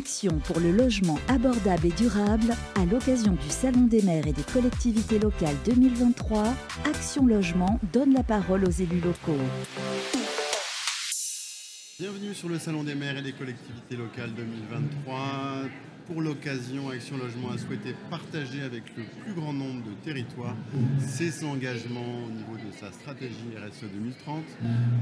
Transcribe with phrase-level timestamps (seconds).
[0.00, 4.42] action pour le logement abordable et durable à l'occasion du Salon des maires et des
[4.42, 6.44] collectivités locales 2023.
[6.86, 9.36] Action Logement donne la parole aux élus locaux.
[11.98, 15.68] Bienvenue sur le Salon des maires et des collectivités locales 2023.
[16.06, 20.56] Pour l'occasion, Action Logement a souhaité partager avec le plus grand nombre de territoires
[20.98, 24.42] ses engagements au niveau de sa stratégie RSE 2030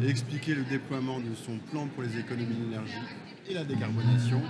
[0.02, 2.92] et expliquer le déploiement de son plan pour les économies d'énergie
[3.48, 4.42] et la décarbonation.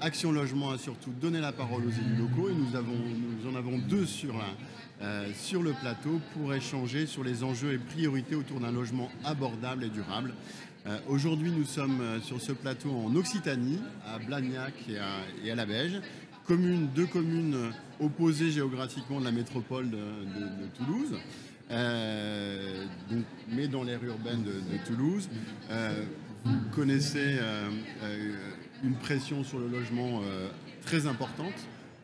[0.00, 4.06] Action Logement a surtout donné la parole aux élus locaux et nous, en avons deux
[4.06, 4.34] sur,
[5.02, 9.84] euh, sur le plateau pour échanger sur les enjeux et priorités autour d'un logement abordable
[9.84, 10.34] et durable.
[10.86, 15.66] Euh, Aujourd'hui, nous sommes euh, sur ce plateau en Occitanie, à Blagnac et à, la
[15.66, 16.00] Beige,
[16.46, 17.56] commune, deux communes
[18.00, 19.98] opposées géographiquement de la métropole de,
[20.76, 21.18] Toulouse,
[23.50, 25.28] mais dans l'aire urbaine de, Toulouse.
[26.44, 27.38] Vous connaissez
[28.82, 30.48] une pression sur le logement euh,
[30.82, 31.54] très importante,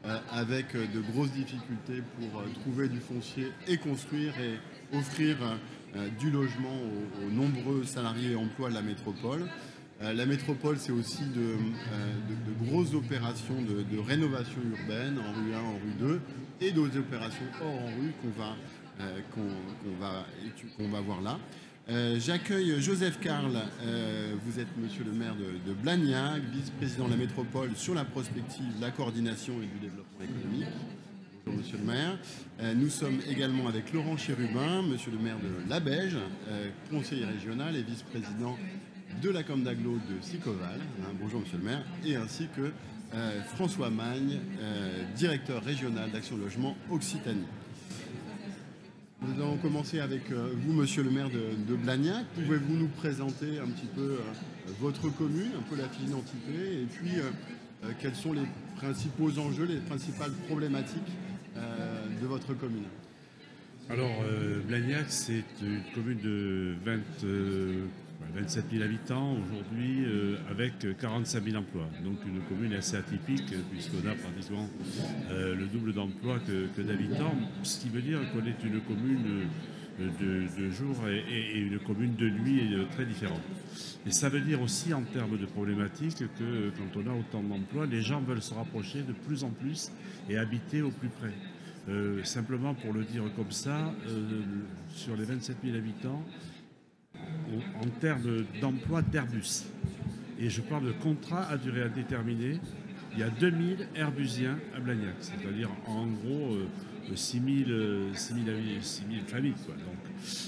[0.04, 5.36] euh, avec euh, de grosses difficultés pour trouver du foncier et construire et offrir
[6.20, 6.76] du logement
[7.26, 9.48] aux, nombreux salariés et emplois de la métropole.
[10.00, 11.56] La métropole, c'est aussi de,
[12.64, 16.20] grosses opérations de, rénovation urbaine en rue 1, en rue 2,
[16.60, 18.56] et d'autres opérations hors en rue qu'on va,
[20.00, 20.26] va,
[20.76, 21.38] qu'on va voir là.
[21.90, 23.50] Euh, J'accueille Joseph Carl,
[23.82, 28.72] euh, vous êtes monsieur le maire de, Blagnac, vice-président de la métropole sur la prospective,
[28.80, 30.68] la coordination et du développement économique.
[31.44, 32.16] Bonjour monsieur le maire.
[32.60, 36.16] Euh, nous sommes également avec Laurent Chérubin, monsieur le maire de La Beige,
[36.48, 38.56] euh, conseiller régional et vice-président
[39.20, 40.78] de la Com d'Aglo de Sicoval.
[41.02, 41.84] Hein, bonjour monsieur le maire.
[42.04, 42.70] Et ainsi que
[43.56, 44.38] François Magne,
[45.16, 47.48] directeur régional d'Action Logement Occitanie.
[49.22, 52.24] Nous allons commencer avec euh, vous, monsieur le maire de, Blagnac.
[52.34, 54.18] Pouvez-vous nous présenter un petit peu euh,
[54.80, 59.80] votre commune, un peu la d'identité, et puis euh, quels sont les principaux enjeux, les
[59.80, 61.12] principales problématiques
[61.54, 62.84] de votre commune?
[63.90, 64.22] Alors,
[64.66, 67.84] Blagnac, c'est une commune de 20, euh,
[68.34, 71.88] 27 000 habitants aujourd'hui, euh, avec 45 000 emplois.
[72.04, 74.68] Donc, une commune assez atypique, euh, puisqu'on a pratiquement
[75.30, 79.48] euh, le double d'emplois que, d'habitants, ce qui veut dire qu'on est une commune
[80.00, 83.42] euh, de, jour et, une commune de nuit euh, très différente.
[84.06, 87.86] Et ça veut dire aussi, en termes de problématiques, que quand on a autant d'emplois,
[87.86, 89.90] les gens veulent se rapprocher de plus en plus
[90.28, 91.32] et habiter au plus près.
[91.88, 94.42] Euh, simplement pour le dire comme ça, euh,
[94.94, 96.22] sur les 27 000 habitants,
[97.82, 99.64] en termes d'emploi d'Airbus,
[100.38, 102.58] et je parle de contrat à durée indéterminée,
[103.12, 106.66] il y a 2000 Airbusiens à Blagnac, c'est-à-dire en gros euh,
[107.16, 109.54] 6000 euh, 6000 avis- 6000 familles.
[109.66, 109.76] Donc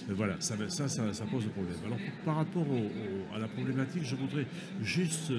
[0.09, 1.75] euh, voilà, ça, ça, pose problème.
[1.85, 4.47] Alors par rapport au- à la problématique, je voudrais
[4.83, 5.33] juste.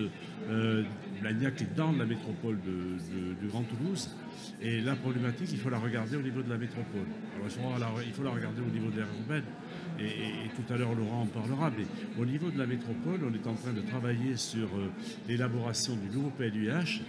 [0.50, 0.84] Euh,
[1.24, 4.10] Blagnac est dans la métropole du Grand Toulouse,
[4.62, 7.08] et la problématique, il faut la regarder au niveau de la métropole.
[7.38, 9.46] Alors il faut la, regarder au niveau de l'aire urbaine,
[10.02, 11.86] et, tout à l'heure Laurent en parlera, mais
[12.22, 14.92] au niveau de la métropole, on est en train de travailler sur euh,
[15.30, 17.04] l'élaboration du nouveau PLUH,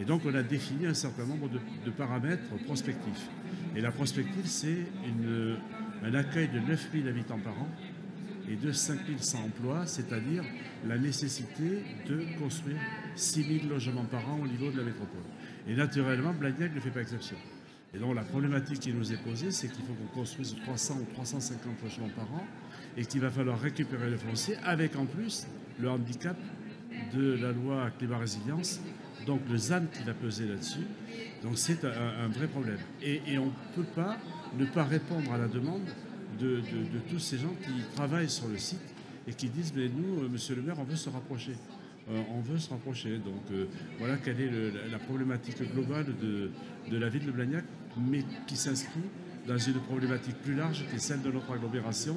[0.00, 3.28] et donc on a défini un certain nombre de, paramètres prospectifs.
[3.76, 4.86] Et la prospective, c'est
[6.02, 7.68] un accueil de 9000 habitants par an
[8.50, 10.42] et de 5100 emplois, c'est-à-dire
[10.86, 12.78] la nécessité de construire
[13.18, 15.22] 6000 logements par an au niveau de la métropole.
[15.68, 17.36] Et naturellement, Blagnac ne fait pas exception.
[17.94, 21.12] Et donc la problématique qui nous est posée, c'est qu'il faut qu'on construise 300 ou
[21.14, 22.46] 350 logements par an
[22.96, 25.46] et qu'il va falloir récupérer le foncier avec en plus
[25.80, 26.36] le handicap
[27.14, 28.80] de la loi climat résilience,
[29.26, 30.86] donc le ZAN qui va peser là-dessus.
[31.42, 32.78] Donc c'est un, vrai problème.
[33.02, 34.18] Et, on ne peut pas
[34.58, 35.84] ne pas répondre à la demande
[36.38, 38.94] de, de- de tous ces gens qui travaillent sur le site
[39.26, 41.52] et qui disent mais nous, euh, monsieur le maire, on veut se rapprocher.
[42.10, 43.18] Euh, on veut se rapprocher.
[43.18, 43.66] Donc euh,
[43.98, 44.50] voilà quelle est
[44.90, 46.50] la, problématique globale de,
[46.90, 47.64] de la ville de Blagnac,
[47.98, 49.00] mais qui s'inscrit
[49.46, 52.16] dans une problématique plus large qui est celle de notre agglomération.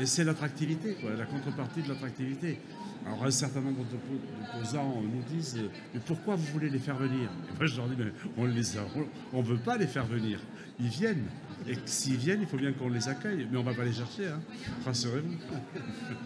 [0.00, 2.58] Et c'est l'attractivité, la contrepartie de l'attractivité.
[3.06, 5.60] Alors un certain nombre d'opposants nous disent
[5.92, 7.28] mais pourquoi vous voulez les faire venir?
[7.58, 8.86] Moi je leur dis mais on les a-
[9.32, 10.40] on ne veut pas les faire venir.
[10.80, 11.26] Ils viennent.
[11.68, 13.46] Et s'ils viennent, il faut bien qu'on les accueille.
[13.50, 14.40] Mais on va pas les chercher, hein.
[14.84, 15.36] rassurez-vous.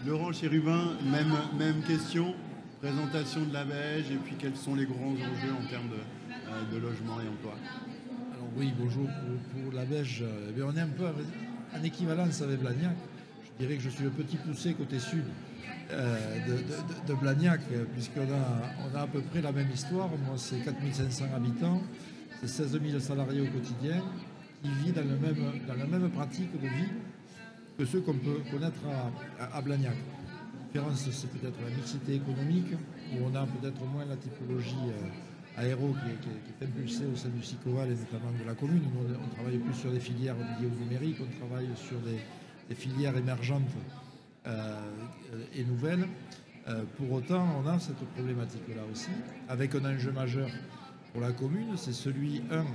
[0.07, 2.33] Laurent Chérubin, même, même question.
[2.81, 6.79] Présentation de la Beige et puis quels sont les grands enjeux en termes de, euh,
[6.79, 7.53] logement et emploi
[8.33, 9.05] Alors oui, bonjour.
[9.51, 11.03] Pour, la euh, eh on est un peu
[11.75, 12.95] en équivalence avec Blagnac.
[13.43, 15.25] Je dirais que je suis le petit poussé côté sud
[15.91, 16.17] euh,
[17.05, 17.59] de, Blagnac,
[17.93, 20.07] puisqu'on a, on a à peu près la même histoire.
[20.07, 21.81] Moi, c'est 4500 habitants,
[22.39, 24.01] c'est 16 000 salariés au quotidien,
[24.63, 26.91] qui vivent dans, dans la même pratique de vie
[27.77, 28.79] que ceux qu'on peut connaître
[29.53, 29.97] à Blagnac.
[30.71, 32.73] Différence, c'est peut-être la mixité économique,
[33.13, 37.41] où on a peut-être moins la typologie euh, aéro qui est, impulsée au sein du
[37.41, 38.83] SICOVAL et notamment de la commune.
[38.95, 42.19] on, travaille plus sur des filières liées au numérique, on travaille sur des,
[42.75, 43.71] filières émergentes
[45.55, 46.07] et nouvelles.
[46.97, 49.09] pour autant, on a cette problématique-là aussi,
[49.47, 50.49] avec un enjeu majeur
[51.11, 52.65] pour la commune, c'est celui, un,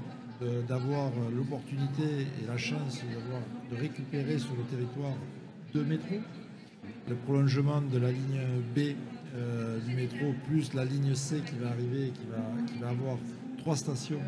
[0.67, 3.03] d'avoir l'opportunité et la chance
[3.71, 5.15] de récupérer sur le territoire
[5.73, 6.21] deux métros.
[7.07, 8.41] Le prolongement de la ligne
[8.75, 8.97] B
[9.37, 13.19] euh, du métro, plus la ligne C qui va arriver, va, qui va avoir
[13.59, 14.21] trois stations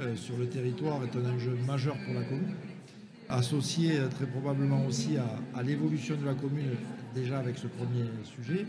[0.00, 2.54] euh, sur le territoire, est un enjeu majeur pour la commune.
[3.28, 6.70] Associé euh, très probablement aussi à, l'évolution de la commune,
[7.14, 8.64] déjà avec ce premier sujet,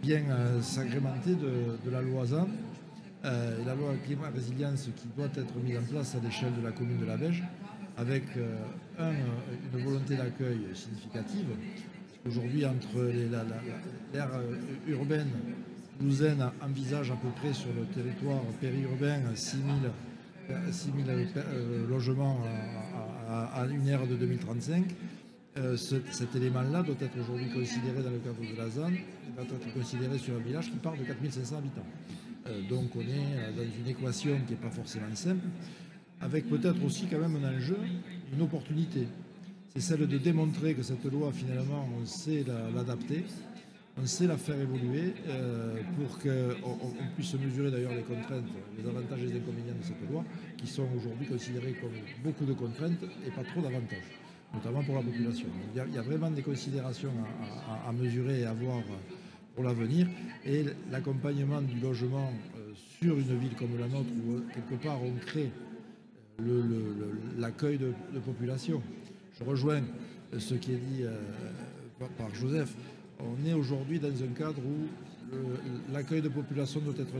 [0.00, 0.22] bien
[0.62, 2.48] s'agrémenter de, la loi ZAN
[3.22, 7.00] la loi climat résilience qui doit être mise en place à l'échelle de la commune
[7.00, 7.42] de la Beige,
[7.98, 8.22] avec
[8.98, 11.48] un, une volonté d'accueil significative.
[12.26, 13.00] Aujourd'hui, entre
[14.12, 14.56] l'aire euh,
[14.88, 15.30] urbaine
[15.98, 19.68] toulousaine envisage à peu près sur le territoire périurbain 6 000,
[21.88, 22.40] logements
[23.28, 24.84] à, une ère de 2035.
[25.76, 28.96] cet élément-là doit être aujourd'hui considéré dans le cadre de la zone,
[29.36, 31.86] doit être considéré sur un village qui part de 4500 habitants.
[32.46, 35.44] Euh, donc on est euh, dans une équation qui n'est pas forcément simple,
[36.20, 37.78] avec peut-être aussi quand même un enjeu,
[38.32, 39.06] une opportunité.
[39.74, 42.44] C'est celle de démontrer que cette loi, finalement, on sait
[42.74, 43.24] l'adapter,
[43.96, 48.46] on sait la faire évoluer euh, pour qu'on puisse mesurer d'ailleurs les contraintes,
[48.76, 50.24] les avantages et les inconvénients de cette loi,
[50.56, 51.92] qui sont aujourd'hui considérés comme
[52.24, 54.10] beaucoup de contraintes et pas trop d'avantages,
[54.52, 55.46] notamment pour la population.
[55.74, 57.12] Il y, a, vraiment des considérations
[57.86, 58.82] à mesurer et à voir
[59.54, 60.06] pour l'avenir
[60.44, 65.02] et l'accompagnement du logement euh, sur une ville comme la nôtre où euh, quelque part
[65.02, 65.50] on crée
[67.38, 67.92] l'accueil de,
[68.24, 68.80] population.
[69.40, 69.80] Je rejoins
[70.38, 71.04] ce qui est dit
[72.18, 72.74] par Joseph.
[73.20, 77.14] On est aujourd'hui dans un cadre où l'accueil de population doit être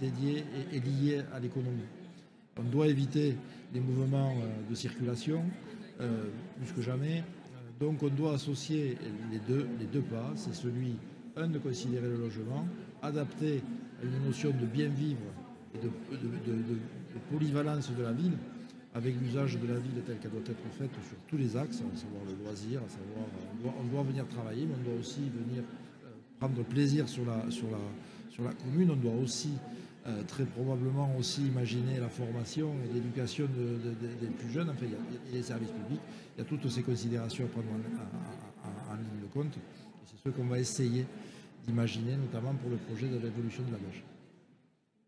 [0.00, 1.84] dédié et, lié à l'économie.
[2.58, 3.36] On doit éviter
[3.72, 4.34] les mouvements
[4.68, 5.44] de circulation
[5.96, 7.22] plus que jamais.
[7.78, 8.96] Donc on doit associer
[9.30, 10.32] les deux, les deux pas.
[10.36, 10.96] C'est celui
[11.36, 12.66] un, de considérer le logement,
[13.02, 13.62] adapté
[14.00, 15.20] à une notion de bien vivre
[15.74, 15.90] et de,
[17.30, 18.36] polyvalence de la ville,
[18.94, 21.96] avec l'usage de la ville telle qu'elle doit être faite sur tous les axes, à
[21.96, 23.26] savoir le loisir, à savoir
[23.80, 25.62] on doit, venir travailler, mais on doit aussi venir
[26.04, 27.78] euh, prendre plaisir sur la, sur, la,
[28.30, 29.50] sur la commune, on doit aussi
[30.06, 34.94] euh, très probablement aussi imaginer la formation et l'éducation des plus jeunes, enfin il y,
[34.94, 36.02] a, les services publics,
[36.36, 39.58] il y a toutes ces considérations à prendre en ligne de compte.
[40.06, 41.04] C'est ce qu'on va essayer
[41.66, 44.04] d'imaginer, notamment pour le projet de l'évolution de la Beige.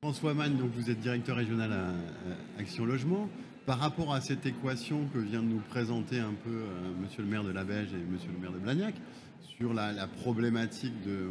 [0.03, 3.29] François Mann, donc vous êtes directeur régional à, Action Logement.
[3.67, 7.29] Par rapport à cette équation que vient de nous présenter un peu euh, Monsieur le
[7.29, 8.95] maire de la Beige et Monsieur le maire de Blagnac,
[9.41, 11.29] sur la, problématique de,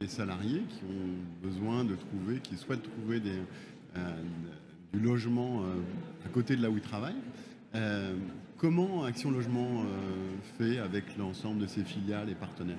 [0.00, 3.20] des salariés qui ont besoin de trouver, qui souhaitent trouver
[3.96, 4.22] euh,
[4.92, 7.14] du logement euh, à côté de là où ils travaillent.
[8.60, 12.76] Comment Action Logement euh, fait avec l'ensemble de ses filiales et partenaires?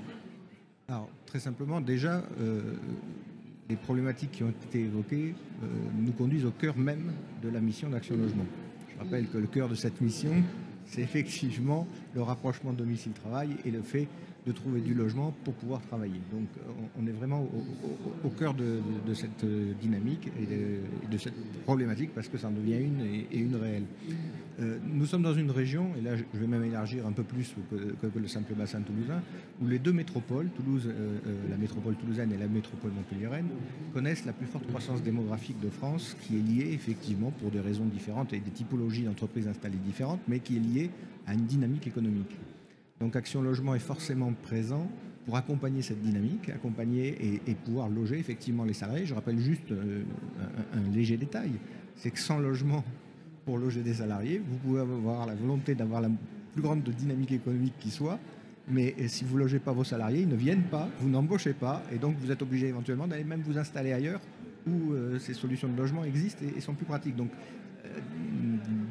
[0.88, 2.76] Alors, très simplement, déjà, euh,
[3.70, 5.68] les problématiques qui ont été évoquées euh,
[6.00, 8.46] nous conduisent au cœur même de la mission d'Action Logement.
[8.90, 10.32] Je rappelle que le cœur de cette mission,
[10.86, 14.08] c'est effectivement le rapprochement domicile-travail et le fait
[14.46, 16.20] de trouver du logement pour pouvoir travailler.
[16.32, 16.48] Donc
[17.00, 17.48] on est vraiment
[18.24, 18.82] au, cœur de,
[19.14, 19.46] cette
[19.80, 23.86] dynamique et de, cette problématique parce que ça en devient une et, une réelle.
[24.60, 27.56] Euh, nous sommes dans une région, et là je vais même élargir un peu plus
[27.70, 29.22] que, le simple bassin toulousain,
[29.62, 33.48] où les deux métropoles, Toulouse, euh, euh, la métropole toulousaine et la métropole montpelliéraine,
[33.94, 37.86] connaissent la plus forte croissance démographique de France, qui est liée effectivement pour des raisons
[37.86, 40.90] différentes et des typologies d'entreprises installées différentes, mais qui est liée
[41.28, 42.38] à une dynamique économique.
[43.02, 44.88] Donc Action Logement est forcément présent
[45.26, 49.08] pour accompagner cette dynamique, accompagner et, pouvoir loger effectivement les salariés.
[49.08, 50.04] Je rappelle juste euh,
[50.74, 51.52] un, léger détail,
[51.96, 52.84] c'est que sans logement
[53.44, 56.10] pour loger des salariés, vous pouvez avoir la volonté d'avoir la
[56.54, 58.20] plus grande dynamique économique qui soit,
[58.68, 61.84] mais si vous ne logez pas vos salariés, ils ne viennent pas, vous n'embauchez pas,
[61.92, 64.22] et donc vous êtes obligé éventuellement d'aller même vous installer ailleurs
[64.68, 67.16] où euh, ces solutions de logement existent et, sont plus pratiques.
[67.16, 67.32] Donc
[67.86, 67.90] euh,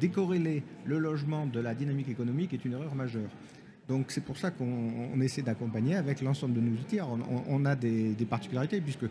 [0.01, 3.29] décorréler le logement de la dynamique économique est une erreur majeure.
[3.87, 6.99] Donc c'est pour ça qu'on essaie d'accompagner avec l'ensemble de nos outils.
[7.01, 9.05] on, a des, particularités puisque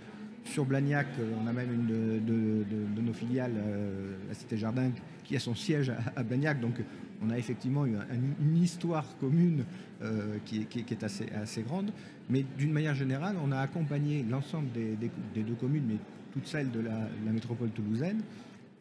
[0.45, 1.07] sur Blagnac,
[1.43, 1.87] on a même une
[2.25, 4.91] de, nos filiales, euh, la Cité Jardin,
[5.25, 6.61] qui a son siège à, Blagnac.
[6.61, 6.81] Donc
[7.23, 9.65] on a effectivement une, histoire commune
[10.03, 11.93] euh, qui, est assez, grande.
[12.31, 15.97] Mais d'une manière générale, on a accompagné l'ensemble des, deux communes, mais
[16.33, 18.23] toutes celles de la métropole toulousaine,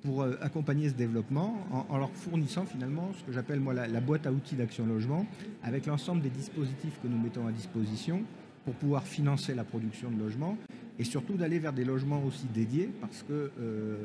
[0.04, 1.58] pour euh, accompagner ce développement
[1.90, 5.26] en, leur fournissant finalement ce que j'appelle moi la, boîte à outils d'Action Logement
[5.64, 8.24] avec l'ensemble des dispositifs que nous mettons à disposition
[8.66, 10.58] pour pouvoir financer la production de logements
[10.98, 13.98] et surtout d'aller vers des logements aussi dédiés parce que euh,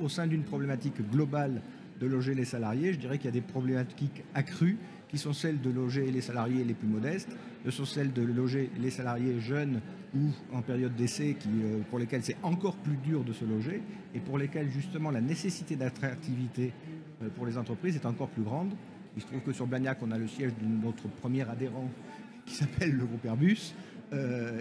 [0.00, 1.62] au sein d'une problématique globale
[2.00, 4.78] de loger les salariés, je dirais qu'il y a des problématiques accrues
[5.08, 7.30] qui sont celles de loger les salariés les plus modestes,
[7.64, 9.80] ce sont celles de loger les salariés jeunes
[10.14, 13.82] ou en période d'essai euh, pour lesquels c'est encore plus dur de se loger
[14.14, 16.72] et pour lesquels justement la nécessité d'attractivité
[17.22, 18.72] euh, pour les entreprises est encore plus grande.
[19.16, 21.88] Il se trouve que sur Blagnac, on a le siège de notre premier adhérent
[22.46, 23.74] qui s'appelle le groupe Airbus.
[24.12, 24.60] Euh,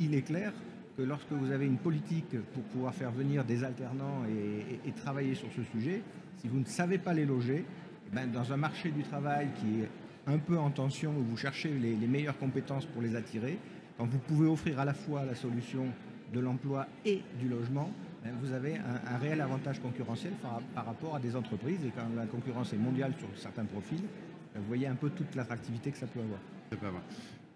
[0.00, 0.52] il, est clair
[0.96, 4.24] que lorsque vous avez une politique pour pouvoir faire venir des alternants
[4.86, 6.02] et, travailler sur ce sujet,
[6.38, 7.64] si vous ne savez pas les loger,
[8.10, 9.88] eh ben, dans un marché du travail qui est
[10.26, 13.58] un peu en tension, où vous cherchez les, meilleures compétences pour les attirer,
[13.96, 15.86] quand vous pouvez offrir à la fois la solution
[16.32, 17.90] de l'emploi et du logement,
[18.22, 20.32] ben, vous avez un, réel avantage concurrentiel
[20.74, 21.84] par, rapport à des entreprises.
[21.84, 24.02] Et quand la concurrence est mondiale sur certains profils,
[24.54, 26.40] ben, vous voyez un peu toute l'attractivité que ça peut avoir.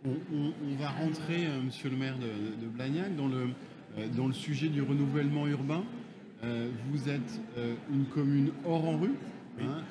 [0.05, 3.51] On, va rentrer, euh, monsieur le maire de, Blagnac, dans le,
[3.99, 5.85] euh, dans le sujet du renouvellement urbain.
[6.45, 7.41] Euh, vous êtes
[7.93, 9.15] une commune hors en rue.
[9.61, 9.83] Hein,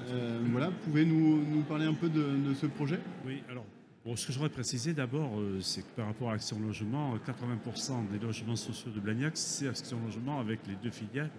[0.51, 2.99] voilà, pouvez-nous nous parler un peu de, ce projet?
[3.25, 3.65] Oui, alors
[4.03, 8.17] Bon, ce que j'aurais précisé d'abord, c'est que par rapport à Action Logement, 80% des
[8.17, 11.29] logements sociaux de Blagnac, c'est Action Logement avec les deux filiales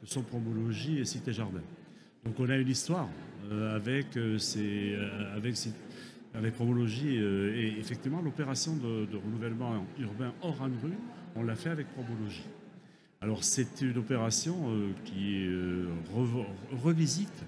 [0.00, 1.62] que sont Promologie et Cité Jardin.
[2.26, 3.08] Donc on a une histoire
[3.74, 4.98] avec, ces,
[6.34, 7.18] avec Promologie.
[7.18, 10.96] Euh, et effectivement, l'opération de, renouvellement urbain hors en rue,
[11.36, 12.44] on l'a fait avec Promologie.
[13.22, 15.84] Alors, c'est une opération euh, qui euh,
[16.82, 17.44] revisite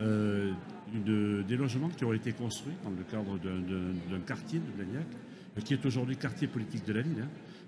[0.00, 5.06] des logements qui ont été construits dans le cadre d'un quartier de Blagnac,
[5.64, 7.24] qui est aujourd'hui quartier politique de la ville,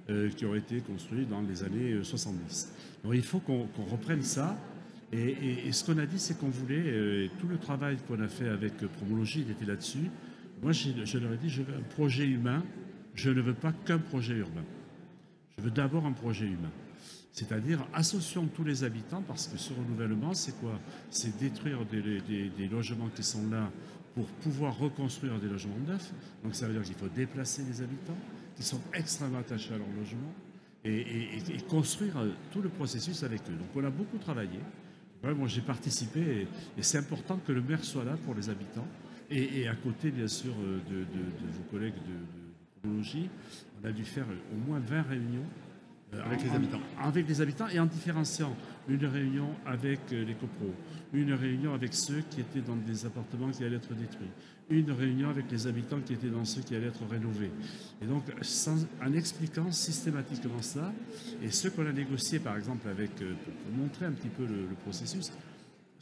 [0.09, 2.73] hein, qui ont été construits dans les années 70.
[3.05, 4.59] Donc, il faut qu'on reprenne ça.
[5.13, 8.79] Et, ce qu'on a dit, c'est qu'on voulait, tout le travail qu'on a fait avec
[8.79, 10.11] Promologie, il était là-dessus,
[10.61, 12.65] moi, je, leur ai dit, je veux un projet humain,
[13.15, 14.65] je ne veux pas qu'un projet urbain.
[15.57, 16.73] Je veux d'abord un projet humain.
[17.35, 20.79] C'est-à-dire, associons tous les habitants, parce que ce renouvellement, c'est quoi?
[21.11, 23.73] C'est détruire des, logements qui sont là
[24.15, 26.13] pour pouvoir reconstruire des logements neufs.
[26.45, 28.17] Donc ça veut dire qu'il faut déplacer les habitants
[28.55, 30.33] qui sont extrêmement attachés à leur logement
[30.85, 31.27] et,
[31.69, 33.57] construire euh, tout le processus avec eux.
[33.57, 34.61] Donc on a beaucoup travaillé.
[35.25, 36.47] moi j'ai participé
[36.79, 38.87] et c'est important que le maire soit là pour les habitants.
[39.29, 41.05] Et, à côté, bien sûr, euh, de,
[41.51, 43.29] vos collègues de, de,
[43.83, 45.64] on a dû faire au moins 20 réunions euh,
[46.25, 46.81] avec les habitants.
[47.01, 48.55] Avec les habitants et en différenciant
[48.89, 50.75] une réunion avec euh, les copros,
[51.13, 54.31] une réunion avec ceux qui étaient dans des appartements qui allaient être détruits,
[54.69, 57.51] une réunion avec les habitants qui étaient dans ceux qui allaient être rénovés.
[58.03, 58.25] Et donc,
[59.03, 60.93] en expliquant systématiquement ça,
[61.43, 65.33] et ce qu'on a négocié, par exemple, avec, pour montrer un petit peu le processus,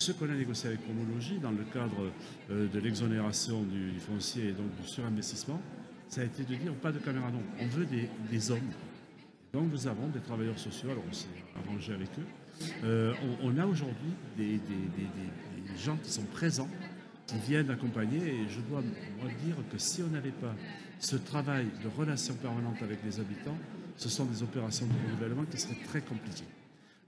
[0.02, 2.10] ce qu'on a négocié avec Promologie dans le cadre
[2.50, 5.60] euh, de l'exonération du, foncier et donc du surinvestissement,
[6.08, 8.58] ça a été de dire pas de caméra non, on veut des, hommes.
[9.52, 11.26] Donc nous avons des travailleurs sociaux, alors on s'est
[11.62, 12.66] arrangé avec eux.
[12.84, 14.58] Euh, on, a aujourd'hui des,
[15.76, 16.68] gens qui sont présents,
[17.26, 18.80] qui viennent accompagner, et je dois
[19.44, 20.54] dire que si on n'avait pas
[20.98, 23.58] ce travail de relation permanente avec les habitants,
[23.96, 26.48] ce sont des opérations de renouvellement qui seraient très compliquées.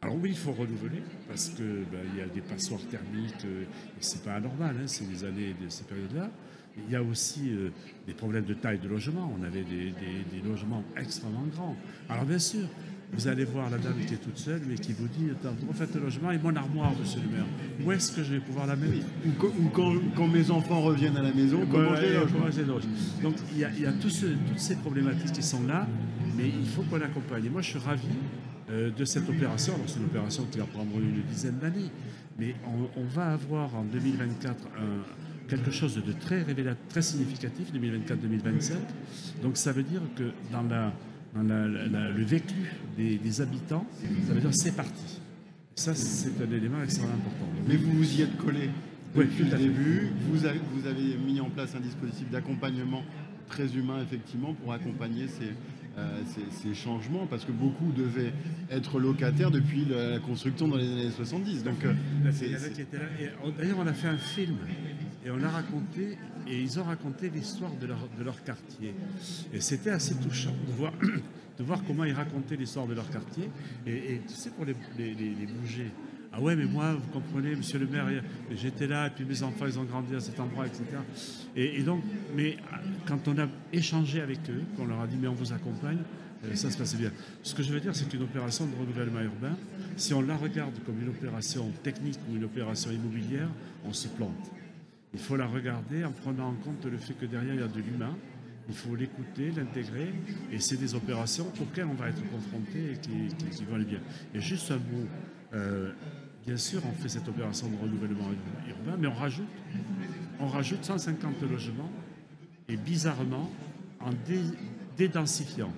[0.02, 3.62] Alors oui, il faut renouveler parce que ben, il y a des passoires thermiques euh,
[3.62, 6.30] et c'est pas anormal, hein, c'est des années de ces périodes-là.
[6.76, 7.70] Il y a aussi euh,
[8.06, 9.32] des problèmes de taille de logement.
[9.38, 9.92] On avait des,
[10.44, 11.76] logements extrêmement grands.
[12.08, 12.66] Alors bien sûr,
[13.12, 15.28] vous allez voir la dame qui est toute seule, mais qui vous dit
[15.68, 17.46] refaites le logement et mon armoire, monsieur le maire.
[17.84, 18.92] Où est-ce que je vais pouvoir la mettre?
[19.24, 19.68] Ou,
[20.16, 24.12] quand, mes enfants reviennent à la maison, comment je les Donc il y a, toutes
[24.56, 25.86] ces problématiques qui sont là,
[26.36, 27.46] mais il faut qu'on accompagne.
[27.46, 28.08] Et moi, je suis ravi
[28.70, 29.74] euh, de cette opération.
[29.86, 31.90] c'est une opération qui va prendre une dizaine d'années,
[32.38, 32.56] mais
[32.96, 34.56] on, va avoir en 2024
[35.48, 38.72] quelque chose de très révélateur, très significatif, 2024-2025.
[39.42, 40.62] Donc ça veut dire que dans,
[41.42, 42.54] le vécu
[42.96, 43.86] des, habitants,
[44.26, 45.20] ça veut dire c'est parti.
[45.76, 47.46] Ça, c'est un élément extrêmement important.
[47.66, 48.70] Mais vous vous y êtes collé
[49.14, 50.08] depuis le début.
[50.30, 53.02] Vous avez, vous avez mis en place un dispositif d'accompagnement
[53.48, 55.52] très humain, effectivement, pour accompagner ces,
[55.98, 56.20] euh,
[56.50, 58.32] ces, changements, parce que beaucoup devaient
[58.68, 61.62] être locataires depuis la, construction dans les années 70.
[61.62, 61.76] Donc,
[63.58, 64.56] D'ailleurs, on a fait un film
[65.24, 68.94] et on a raconté, et ils ont raconté l'histoire de leur, de leur quartier.
[69.52, 70.92] Et c'était assez touchant de voir,
[71.58, 73.50] de voir comment ils racontaient l'histoire de leur quartier.
[73.86, 75.90] Et, tu sais, pour les, les, les bouger,
[76.36, 78.06] ah ouais, mais moi, vous comprenez, monsieur le maire,
[78.50, 80.82] j'étais là, et puis mes enfants, ils ont grandi à cet endroit, etc.
[81.54, 82.02] Et, donc,
[82.34, 82.56] mais
[83.06, 85.98] quand on a échangé avec eux, qu'on leur a dit, mais on vous accompagne,
[86.44, 87.12] euh, ça se passait bien.
[87.44, 89.56] Ce que je veux dire, c'est qu'une opération de renouvellement urbain,
[89.96, 93.48] si on la regarde comme une opération technique ou une opération immobilière,
[93.84, 94.50] on se plante.
[95.14, 97.68] Il faut la regarder en prenant en compte le fait que derrière, il y a
[97.68, 98.14] de l'humain
[98.68, 100.12] il faut l'écouter, l'intégrer,
[100.50, 104.00] et c'est des opérations auxquelles on va être confronté et qui, vont aller bien.
[104.34, 105.06] Et juste un mot,
[105.52, 105.92] euh,
[106.46, 108.30] bien sûr, on fait cette opération de renouvellement
[108.68, 109.46] urbain, mais on rajoute,
[110.40, 111.90] on rajoute 150 logements,
[112.68, 113.50] et bizarrement,
[114.00, 114.10] en
[114.96, 115.72] dédensifiant.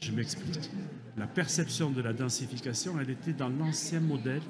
[0.00, 0.70] Je m'explique.
[1.16, 4.42] La perception de la densification, elle était dans l'ancien modèle,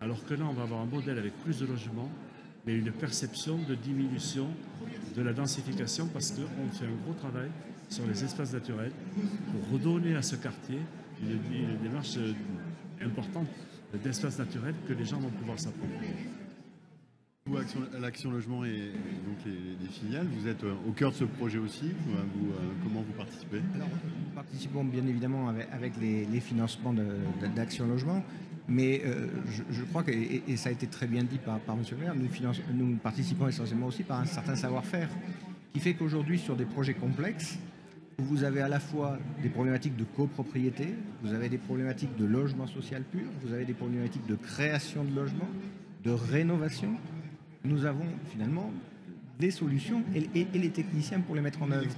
[0.00, 2.10] alors que là, on va avoir un modèle avec plus de logements,
[2.66, 4.46] mais une perception de diminution
[5.16, 7.50] de la densification parce qu'on fait un gros travail
[7.88, 10.78] sur les espaces naturels pour redonner à ce quartier
[11.22, 12.32] une, démarche euh,
[13.04, 13.48] importante
[14.02, 16.14] d'espace naturel que les gens vont pouvoir s'approprier.
[17.46, 17.56] Vous,
[18.00, 18.92] l'Action Logement et
[19.26, 21.90] donc les, filiales, vous êtes euh, au cœur de ce projet aussi.
[22.06, 23.60] Vous, euh, comment vous participez?
[23.74, 26.94] Alors, Nous participons bien évidemment avec, les, financements
[27.56, 28.22] d'Action Logement,
[28.70, 29.26] mais euh,
[29.70, 31.82] je, crois que, et, ça a été très bien dit par, M.
[31.90, 32.28] le maire, nous,
[32.72, 35.08] nous participons essentiellement aussi par un certain savoir-faire
[35.72, 37.58] qui fait qu'aujourd'hui, sur des projets complexes,
[38.18, 42.66] vous avez à la fois des problématiques de copropriété, vous avez des problématiques de logement
[42.66, 45.48] social pur, vous avez des problématiques de création de logements,
[46.04, 46.94] de rénovation.
[47.64, 48.70] Nous avons finalement
[49.40, 51.88] des solutions et, les techniciens pour les mettre en œuvre.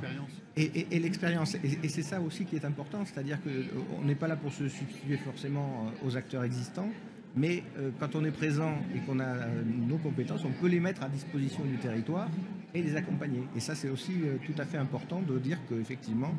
[0.56, 1.56] Et, et l'expérience.
[1.56, 4.68] Et, c'est ça aussi qui est important, c'est-à-dire qu'on euh, n'est pas là pour se
[4.68, 6.88] substituer forcément euh, aux acteurs existants,
[7.34, 9.46] mais euh, quand on est présent et qu'on a
[9.88, 12.28] nos compétences, on peut les mettre à disposition du territoire
[12.74, 13.42] et les accompagner.
[13.56, 14.12] Et ça, c'est aussi
[14.46, 16.34] tout à fait important de dire qu'effectivement,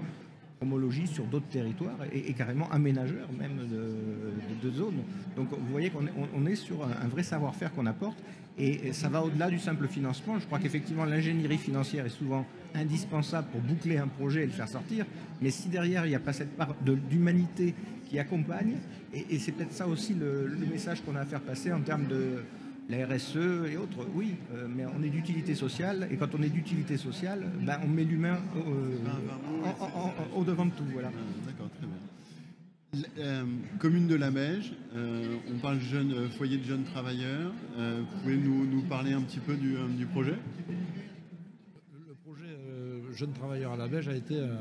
[1.05, 5.03] sur d'autres territoires et, carrément aménageur même de, zones.
[5.35, 8.17] Donc vous voyez qu'on est, sur un vrai savoir-faire qu'on apporte
[8.57, 10.39] et ça va au-delà du simple financement.
[10.39, 14.69] Je crois qu'effectivement, l'ingénierie financière est souvent indispensable pour boucler un projet et le faire
[14.69, 15.05] sortir.
[15.41, 16.75] Mais si derrière, il n'y a pas cette part
[17.09, 17.73] d'humanité
[18.09, 18.75] qui accompagne,
[19.13, 22.43] et, c'est peut-être ça aussi le, message qu'on a à faire passer en termes de
[22.89, 23.37] la RSE
[23.71, 27.49] et autres, oui, euh, mais on est d'utilité sociale, et quand on est d'utilité sociale,
[27.61, 28.39] ben, on met l'humain
[30.35, 30.83] au, devant de tout.
[30.91, 31.09] Voilà.
[31.13, 31.97] Ah, d'accord, très bien.
[33.17, 33.43] Euh,
[33.79, 37.51] commune de la Mège, euh, on parle jeune, euh, foyer de jeunes travailleurs.
[37.75, 40.35] vous pouvez nous, parler un petit peu du, projet?
[42.07, 42.45] Le projet
[43.15, 44.59] Jeunes travailleurs à la Mège a été un,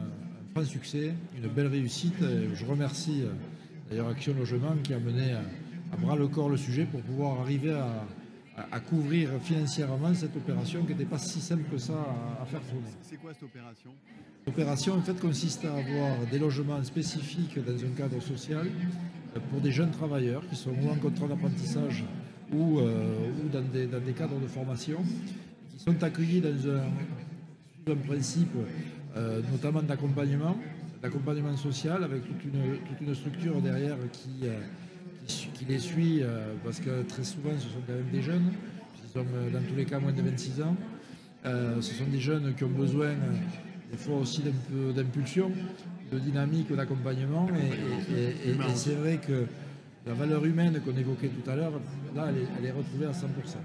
[0.55, 2.25] franc succès, une belle réussite.
[2.55, 3.25] je remercie
[3.91, 5.35] d'ailleurs Action Logement qui a mené
[5.93, 10.93] à, bras le corps le sujet pour pouvoir arriver à, couvrir financièrement cette opération qui
[10.93, 12.91] n'était pas si simple que ça à, à faire tourner.
[13.03, 13.91] C'est quoi cette opération?
[14.47, 18.67] L'opération en fait consiste à avoir des logements spécifiques dans un cadre social
[19.37, 22.05] euh, pour des jeunes travailleurs qui sont ou en contrat d'apprentissage
[22.53, 24.99] ou, euh, dans, des, cadres de formation,
[25.71, 28.55] qui sont accueillis dans un, principe
[29.17, 30.57] euh, notamment d'accompagnement,
[31.01, 32.45] d'accompagnement social avec toute
[33.01, 34.49] une, structure derrière qui,
[35.65, 36.23] qui, les suit
[36.65, 38.53] parce que très souvent ce sont quand même des jeunes,
[39.15, 40.77] ils ont dans tous les cas moins de 26 ans.
[41.45, 43.15] ce sont des jeunes qui ont besoin
[43.93, 44.43] il faut aussi
[44.95, 45.53] d'impulsion,
[46.11, 47.47] de dynamique, d'accompagnement.
[48.11, 49.45] Et, c'est vrai que
[50.07, 51.73] la valeur humaine qu'on évoquait tout à l'heure,
[52.15, 53.59] là, elle est, retrouvée à 100%.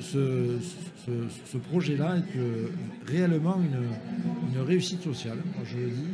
[0.00, 2.68] Ce, projet-là est euh,
[3.06, 6.10] réellement une, réussite sociale, je le dis.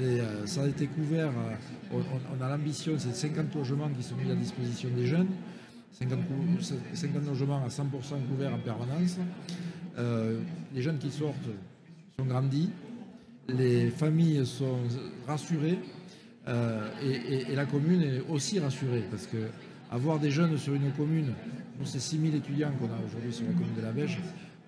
[0.00, 2.00] Euh, ça a été couvert, euh,
[2.38, 5.28] on, a l'ambition, c'est 50 logements qui sont mis à disposition des jeunes,
[5.92, 6.18] 50,
[6.94, 7.82] 50 logements à 100%
[8.28, 9.18] couverts en permanence.
[10.74, 11.36] les jeunes qui sortent
[12.18, 12.70] sont grandis,
[13.48, 14.78] les familles sont
[15.26, 15.78] rassurées.
[16.46, 19.48] Euh, et, la commune est aussi rassurée parce que
[19.90, 21.32] avoir des jeunes sur une commune,
[21.78, 24.18] nous c'est 6000 étudiants qu'on a aujourd'hui sur la commune de la Beige,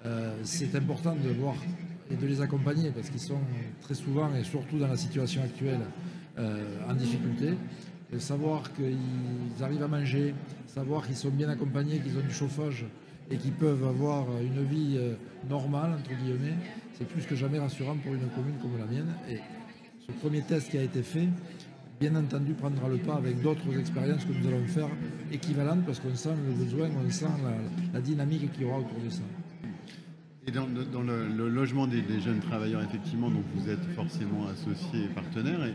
[0.06, 1.54] euh, c'est important de voir
[2.10, 3.40] et de les accompagner parce qu'ils sont
[3.80, 5.80] très souvent et surtout dans la situation actuelle
[6.38, 7.54] euh, en difficulté.
[8.12, 10.32] De savoir qu'ils arrivent à manger,
[10.68, 12.86] savoir qu'ils sont bien accompagnés, qu'ils ont du chauffage
[13.30, 14.96] et qu'ils peuvent avoir une vie
[15.48, 16.54] normale, entre guillemets,
[16.96, 19.12] c'est plus que jamais rassurant pour une commune comme la mienne.
[19.28, 19.38] Et
[20.06, 21.28] ce premier test qui a été fait,
[22.00, 24.88] bien entendu, prendra le pas avec d'autres expériences que nous allons faire
[25.32, 27.26] équivalentes parce qu'on sent le besoin, on sent
[27.92, 29.22] la, dynamique qu'il y aura autour de ça.
[30.48, 30.66] Et dans,
[31.02, 35.66] le, logement des, jeunes travailleurs, effectivement, donc vous êtes forcément associés et partenaires.
[35.66, 35.74] Et,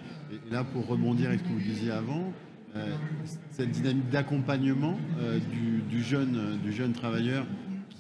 [0.50, 2.32] là, pour rebondir avec ce que vous disiez avant,
[2.78, 2.96] euh,
[3.50, 5.40] cette dynamique d'accompagnement euh,
[5.90, 7.46] du, jeune, du jeune travailleur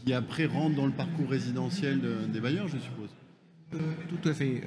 [0.05, 1.99] qui après rentre dans le parcours résidentiel
[2.31, 3.09] des bailleurs, je suppose.
[3.73, 4.61] Euh, tout à fait.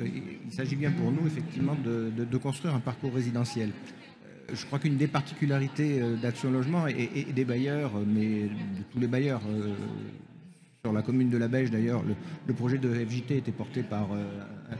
[0.45, 3.71] Il s'agit bien pour nous, effectivement, de, construire un parcours résidentiel.
[4.53, 9.41] Je crois qu'une des particularités d'Action Logement et, des bailleurs, mais de tous les bailleurs
[10.85, 12.03] sur la commune de la Beige, d'ailleurs,
[12.47, 14.23] le, projet de FJT était porté par euh,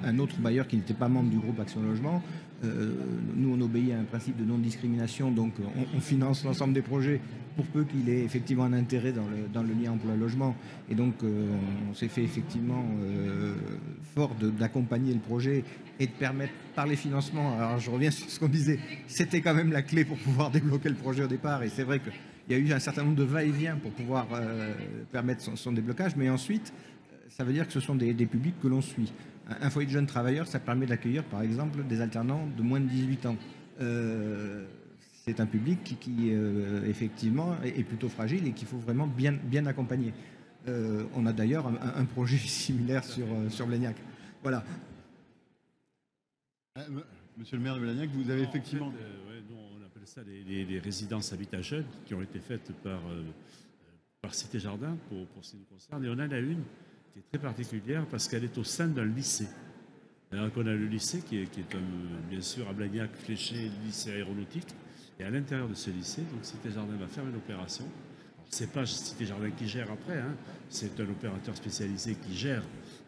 [0.05, 2.23] un autre bailleur qui n'était pas membre du groupe Action Logement.
[2.63, 2.93] Euh,
[3.35, 5.55] nous, on obéit à un principe de non-discrimination, donc
[5.97, 7.23] on, finance l'ensemble des projets
[7.57, 10.55] pour peu qu'il ait effectivement un intérêt dans le, dans le lien emploi-logement.
[10.91, 11.57] Et donc, euh,
[11.91, 12.85] on s'est fait effectivement
[14.15, 15.65] fort d'accompagner le projet
[15.99, 19.55] et de permettre par les financements, alors je reviens sur ce qu'on disait, c'était quand
[19.55, 21.63] même la clé pour pouvoir débloquer le projet au départ.
[21.63, 22.11] Et c'est vrai que
[22.49, 24.75] il y a eu un certain nombre de va-et-vient pour pouvoir euh,
[25.13, 26.73] permettre son, déblocage, mais ensuite,
[27.29, 29.13] ça veut dire que ce sont des, publics que l'on suit.
[29.49, 32.87] Un, foyer de jeunes travailleurs, ça permet d'accueillir, par exemple, des alternants de moins de
[32.87, 33.37] 18 ans.
[33.81, 34.65] Euh,
[35.25, 39.65] c'est un public qui, euh, effectivement, est, plutôt fragile et qu'il faut vraiment bien, bien
[39.67, 40.13] accompagner.
[40.67, 43.97] on a d'ailleurs un, projet similaire sur, sur Blagnac.
[44.43, 44.65] Voilà.
[47.39, 48.93] Monsieur le maire de Blagnac, vous avez effectivement
[50.07, 53.23] ça les, résidences habitat jeunes qui ont été faites par, euh,
[54.21, 56.05] par Cité Jardin pour, pour ce qui nous concerne.
[56.05, 56.63] Et on en a une
[57.13, 59.49] qui est très particulière parce qu'elle est au sein d'un lycée.
[60.33, 61.49] Alors qu'on a le lycée qui est,
[62.29, 64.69] bien sûr à Blagnac, fléché, lycée aéronautique.
[65.21, 67.85] Et à l'intérieur de ce lycée, donc Cité Jardin va faire une opération.
[68.51, 70.35] C'est pas Cité Jardin qui gère après, hein.
[70.69, 72.63] c'est un opérateur spécialisé qui gère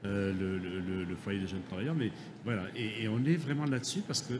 [0.05, 1.97] euh, le, foyer des jeunes travailleurs.
[1.97, 2.13] Mais
[2.45, 4.35] voilà, et on est vraiment là-dessus parce que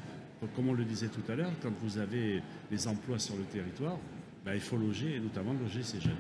[0.55, 3.99] comme on le disait tout à l'heure, quand vous avez des emplois sur le territoire,
[4.45, 6.13] ben, il faut loger et notamment loger ces jeunes.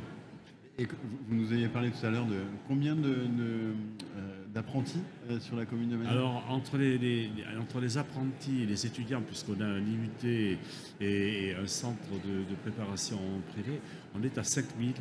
[0.78, 0.86] Et
[1.28, 2.36] vous nous aviez parlé tout à l'heure de
[2.68, 3.72] combien euh,
[4.52, 8.66] d'apprentis de, euh, sur la commune de Manille Alors, entre les, entre les apprentis et
[8.66, 10.58] les étudiants, puisqu'on a un IUT
[11.00, 13.18] et, un centre de, préparation
[13.52, 13.80] privé,
[14.14, 14.92] on est à 5000.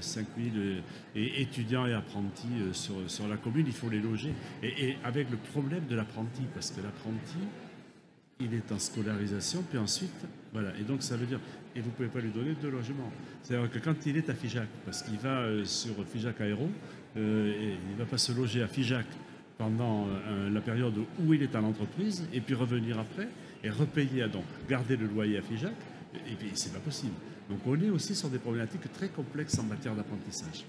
[0.00, 0.80] 5000 euh,
[1.14, 4.32] et étudiants et apprentis sur, sur la commune, il faut les loger.
[4.62, 7.38] et avec le problème de l'apprenti, parce que l'apprenti,
[8.40, 10.76] il est en scolarisation, puis ensuite, voilà.
[10.78, 11.40] Et donc ça veut dire,
[11.74, 13.10] et vous ne pouvez pas lui donner de logement.
[13.42, 16.68] C'est-à-dire que quand il est à Figeac, parce qu'il va euh, sur Figeac Aéro,
[17.16, 19.06] euh, il ne va pas se loger à Figeac
[19.56, 23.28] pendant euh, la période où il est en entreprise, et puis revenir après,
[23.64, 25.74] et repayer, donc garder le loyer à Figeac,
[26.14, 27.14] et puis c'est pas possible.
[27.48, 30.64] Donc on est aussi sur des problématiques très complexes en matière d'apprentissage.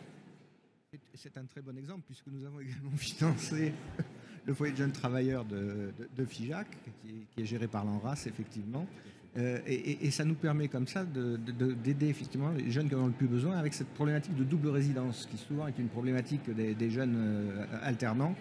[1.14, 3.74] C'est un très bon exemple, puisque nous avons également financé
[4.48, 6.68] le foyer de jeunes travailleurs de, Figeac,
[7.04, 8.88] qui, est géré par l'ANRAS, effectivement.
[9.38, 13.12] Euh, et, ça nous permet comme ça d'aider effectivement les jeunes qui en ont le
[13.12, 17.16] plus besoin avec cette problématique de double résidence, qui souvent est une problématique des, jeunes
[17.18, 18.36] euh, alternants.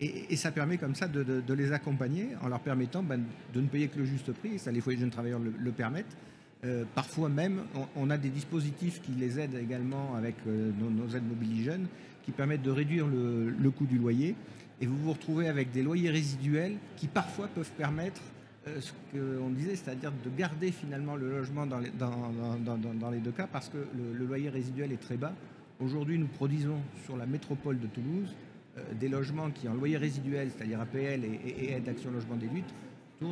[0.00, 3.88] Et, ça permet comme ça de, les accompagner en leur permettant ben, de ne payer
[3.88, 6.16] que le juste prix, et ça les foyers de jeunes travailleurs le, permettent.
[6.64, 7.64] Euh, parfois même,
[7.96, 11.86] on, a des dispositifs qui les aident également avec nos, aides mobiles jeunes,
[12.24, 14.34] qui permettent de réduire le coût du loyer
[14.80, 18.22] et vous vous retrouvez avec des loyers résiduels qui parfois peuvent permettre
[18.66, 23.68] euh, ce qu'on disait, c'est-à-dire de garder finalement le logement dans les, deux cas parce
[23.68, 23.78] que
[24.18, 25.32] le, loyer résiduel est très bas.
[25.80, 28.34] Aujourd'hui, nous produisons sur la métropole de Toulouse
[28.76, 32.64] euh, des logements qui, en loyer résiduel, c'est-à-dire APL et, et aide d'action logement d'élude,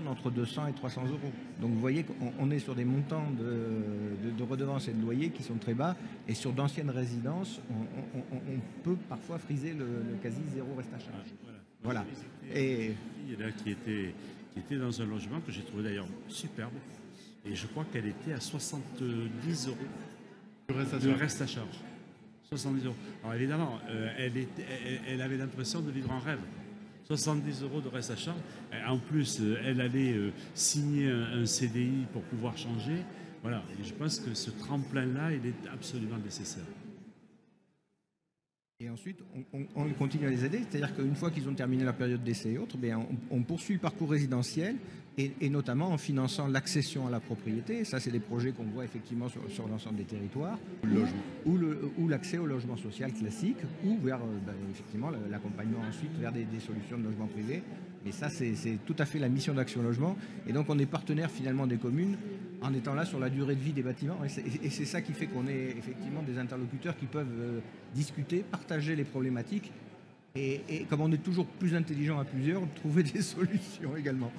[0.07, 1.33] entre 200 et 300 euros.
[1.61, 5.57] Donc vous voyez qu'on est sur des montants de, redevances et de loyers qui sont
[5.57, 5.96] très bas.
[6.27, 9.87] Et sur d'anciennes résidences, on, peut parfois friser le,
[10.22, 11.29] quasi zéro reste à charge.
[11.83, 12.05] voilà.
[12.55, 12.92] Et
[13.38, 14.14] là qui était,
[14.53, 16.74] qui était dans un logement que j'ai trouvé d'ailleurs superbe.
[17.46, 19.77] Et je crois qu'elle était à 70 euros.
[20.68, 21.81] Le reste à, charge.
[22.44, 22.96] 70 euros.
[23.22, 24.64] Alors évidemment, euh, elle, était,
[25.07, 26.40] elle avait l'impression de vivre en rêve.
[27.09, 28.38] 70 euros de reste à charge.
[28.87, 33.03] En plus, euh, elle allait euh, signer un CDI pour pouvoir changer.
[33.42, 36.64] Voilà, je pense que ce tremplin-là, il est absolument nécessaire.
[38.81, 39.18] Et ensuite,
[39.75, 42.59] on, continue à les aider, c'est-à-dire qu'une fois qu'ils ont terminé la période d'essai et
[42.59, 44.77] autres, bien, on, poursuit le parcours résidentiel
[45.19, 47.85] et, notamment en finançant l'accession à la propriété.
[47.85, 50.59] Ça, c'est des projets qu'on voit effectivement sur, l'ensemble des territoires.
[51.47, 56.47] Ou l'accès au logement social classique, ou vers euh, ben, effectivement l'accompagnement ensuite vers des,
[56.61, 57.63] solutions de logement privé.
[58.05, 60.17] Mais ça, c'est tout à fait la mission d'Action Logement.
[60.47, 62.17] Et donc, on est partenaire finalement des communes
[62.63, 64.19] en étant là sur la durée de vie des bâtiments.
[64.63, 67.61] Et c'est ça qui fait qu'on est effectivement des interlocuteurs qui peuvent euh,
[67.95, 69.73] discuter, partager les problématiques.
[70.37, 74.31] Et, et, comme on est toujours plus intelligent à plusieurs, trouver des solutions également.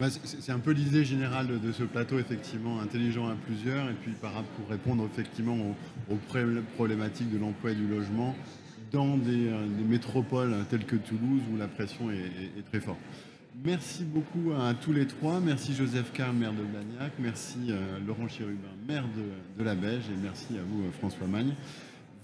[0.00, 4.12] Bah, c'est un peu l'idée générale de ce plateau, effectivement, intelligent à plusieurs, et puis
[4.12, 5.58] pour répondre effectivement
[6.10, 6.16] aux,
[6.74, 8.34] problématiques de l'emploi et du logement
[8.92, 12.98] dans des, euh, métropoles telles que Toulouse où la pression est, très forte.
[13.62, 15.38] Merci beaucoup à tous les trois.
[15.38, 17.12] Merci Joseph Carl, maire de Blagnac.
[17.18, 18.56] Merci euh, Laurent Chérubin,
[18.88, 19.04] maire
[19.58, 20.04] de, la Beige.
[20.08, 21.52] Et merci à vous, euh, François Magne.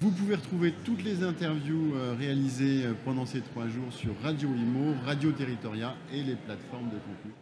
[0.00, 5.32] Vous pouvez retrouver toutes les interviews réalisées pendant ces trois jours sur Radio Imo, Radio
[5.32, 7.32] Territoria et les plateformes de contenu.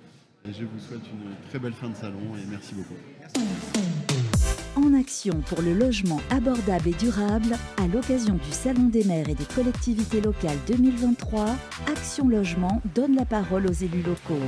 [0.47, 2.95] Je vous souhaite une très belle fin de salon et merci beaucoup.
[4.95, 9.45] action pour le logement abordable et durable à l'occasion du Salon des maires et des
[9.45, 11.47] collectivités locales 2023,
[11.91, 14.41] Action Logement donne la parole aux élus locaux.